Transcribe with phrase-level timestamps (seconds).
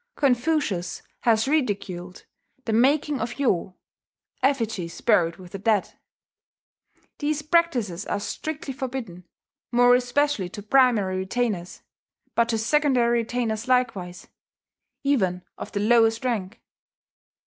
[0.15, 2.25] Confucius has ridiculed
[2.65, 3.75] the making of Yo
[4.41, 5.93] [effigies buried with the dead].
[7.19, 9.27] These practices are strictly forbidden,
[9.71, 11.83] more especially to primary retainers,
[12.33, 14.25] but to secondary retainers likewise,
[15.03, 16.63] even of the lowest rank.